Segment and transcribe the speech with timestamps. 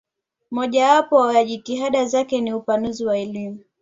[0.51, 3.59] Mojawapo ya jitihada zake ni upanuzi wa elimu